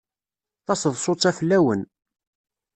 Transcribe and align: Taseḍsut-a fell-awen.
Taseḍsut-a 0.65 1.31
fell-awen. 1.37 1.81